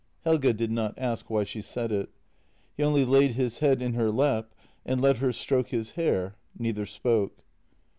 [0.23, 2.09] Helge did not ask why she said it.
[2.75, 6.87] He only laid his head in her lap and let her stroke his hair; neither
[6.87, 7.43] spoke.